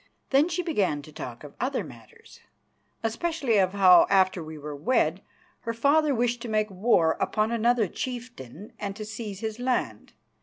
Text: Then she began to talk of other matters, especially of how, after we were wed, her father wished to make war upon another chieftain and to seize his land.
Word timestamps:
Then 0.31 0.49
she 0.49 0.63
began 0.63 1.03
to 1.03 1.11
talk 1.11 1.43
of 1.43 1.53
other 1.61 1.83
matters, 1.83 2.39
especially 3.03 3.59
of 3.59 3.73
how, 3.73 4.07
after 4.09 4.43
we 4.43 4.57
were 4.57 4.75
wed, 4.75 5.21
her 5.59 5.75
father 5.75 6.15
wished 6.15 6.41
to 6.41 6.49
make 6.49 6.71
war 6.71 7.11
upon 7.19 7.51
another 7.51 7.87
chieftain 7.87 8.73
and 8.79 8.95
to 8.95 9.05
seize 9.05 9.41
his 9.41 9.59
land. 9.59 10.13